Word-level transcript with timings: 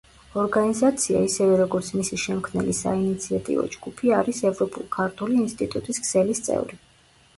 ორგანიზაცია, 0.43 1.19
ისევე 1.25 1.57
როგორც 1.59 1.91
მისი 1.97 2.19
შემქმნელი 2.23 2.75
საინიციატივო 2.79 3.67
ჯგუფი 3.75 4.15
არის 4.21 4.41
„ევროპულ-ქართული 4.53 5.39
ინსტიტუტის“ 5.45 6.03
ქსელის 6.07 6.43
წევრი. 6.49 6.81